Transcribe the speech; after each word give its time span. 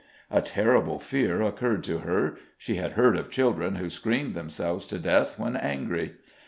A 0.31 0.41
terrible 0.41 0.97
fear 0.97 1.43
occurred 1.43 1.83
to 1.83 1.99
her! 1.99 2.33
she 2.57 2.77
had 2.77 2.93
heard 2.93 3.15
of 3.15 3.29
children 3.29 3.75
who 3.75 3.87
screamed 3.87 4.33
themselves 4.33 4.87
to 4.87 4.97
death 4.97 5.37
when 5.37 5.55
angry. 5.55 6.15